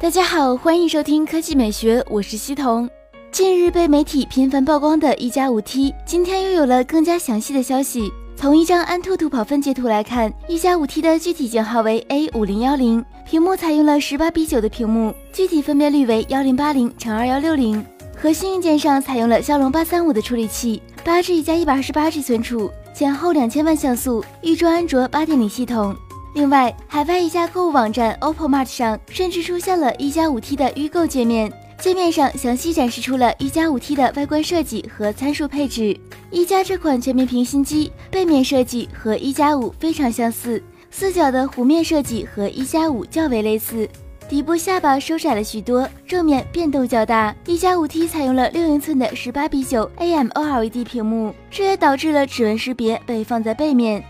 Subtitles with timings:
[0.00, 2.88] 大家好，欢迎收听科技美学，我是西彤。
[3.30, 8.12] 近日被媒体频繁曝光的一加五 T，今天又有了更加详细的消息。
[8.36, 17.82] 从一张安兔兔跑分截图来看，一加五 T 的具体型号为 A 五零幺零，屏幕采用了十八比九的屏幕，具体分辨率为幺零八零乘二幺六零。
[18.16, 25.96] 核心硬件上采用了骁龙八三五的处理器，八 G 加一百二十八 G 存储，前后两千万像素，预装安卓八点零系统。
[26.34, 35.96] 另外，海外一家购物网站 OPPO Mart 上甚至出现了一加五 T 的预购界面，界面上详细展示出了一加五 T 的外观设计和参数配置。
[36.32, 43.88] 一加这款全面屏新机背面设计和一加五非常相似，四角的弧面设计和一加五较为类似，
[44.28, 47.32] 底部下巴收窄了许多，正面变动较大。
[47.46, 54.04] 一加五 T 采用了六英寸的十八比九 AMOLED 屏幕，这也导致了指纹识别被放在背面。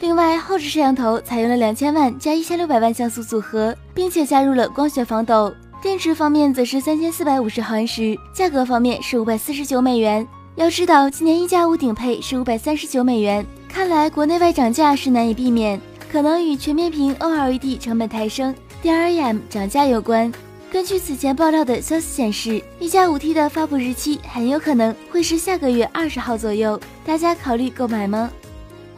[0.00, 5.52] 另外，后置摄像头采用了两千万加一千六百万像素组合，并且加入了光学防抖。
[5.82, 10.26] 电池方面则是三千四百五十毫安时，价格方面是五百四十九美元。
[10.56, 20.32] 要知道，今年一加五顶配是五百三十九美元，看来国内外涨价是难以避免，可能与全面屏 OLED 成本抬升、DRAM 涨价有关。
[20.70, 28.30] 根据此前爆料的消息显示，一加五 T 的发布日期很有可能会是下个月二十号左右，大家考虑购买吗？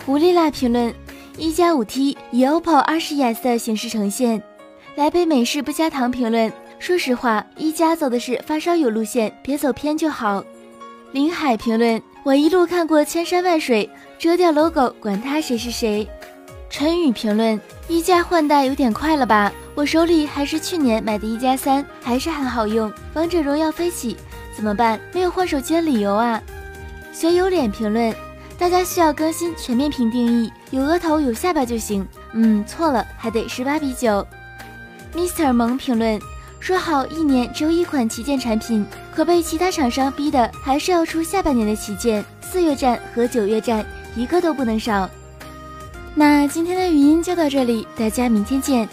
[0.06, 0.94] 狐狸辣评论：
[1.36, 4.40] 一加五 T 以 OPPO R10s 的形式呈现。
[4.94, 10.44] 来杯美式不加糖评论：说实话，一加走的是发烧友路线，别走偏就好。
[11.10, 16.08] 林海评论：我一路看过千山万水，遮掉 logo，管他谁是谁。
[16.70, 19.52] 陈宇评论：一加换代有点快了吧？
[19.74, 22.92] 我手里还是去年买的一加三，还是很好用。
[23.14, 24.16] 王者荣耀飞起，
[24.54, 25.00] 怎么办？
[25.12, 26.40] 没有换手机的理由啊。
[27.12, 28.14] 学有脸评论。
[28.58, 32.06] 大家需要更新全面屏定义，有额头有下巴就行。
[32.32, 34.26] 嗯，错了，还得十八比九。
[35.14, 36.20] Mr 萌评论
[36.58, 38.84] 说好一年只有一款旗舰产品，
[39.14, 43.84] 可被其他厂商逼的还是要出下半年的旗舰，四月战和九月战
[44.16, 45.08] 一个都不能少。
[46.14, 48.88] 那今天的语音就到这里，大家明天见。